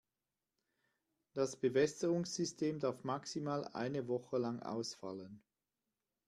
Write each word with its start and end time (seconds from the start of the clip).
Das 1.33 1.55
Bewässerungssystem 1.57 2.79
darf 2.79 3.03
maximal 3.03 3.67
eine 3.75 4.07
Woche 4.07 4.39
lang 4.39 4.59
ausfallen. 4.59 5.43